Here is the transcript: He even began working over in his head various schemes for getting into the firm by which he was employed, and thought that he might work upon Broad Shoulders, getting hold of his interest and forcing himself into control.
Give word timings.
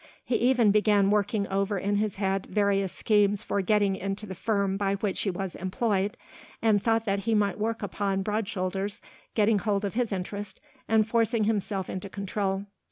He 0.25 0.35
even 0.37 0.71
began 0.71 1.11
working 1.11 1.45
over 1.49 1.77
in 1.77 1.97
his 1.97 2.15
head 2.15 2.47
various 2.47 2.91
schemes 2.91 3.43
for 3.43 3.61
getting 3.61 3.95
into 3.95 4.25
the 4.25 4.33
firm 4.33 4.75
by 4.75 4.95
which 4.95 5.21
he 5.21 5.29
was 5.29 5.53
employed, 5.53 6.17
and 6.59 6.81
thought 6.81 7.05
that 7.05 7.19
he 7.19 7.35
might 7.35 7.59
work 7.59 7.83
upon 7.83 8.23
Broad 8.23 8.47
Shoulders, 8.47 8.99
getting 9.35 9.59
hold 9.59 9.85
of 9.85 9.93
his 9.93 10.11
interest 10.11 10.59
and 10.87 11.07
forcing 11.07 11.43
himself 11.43 11.87
into 11.87 12.09
control. 12.09 12.65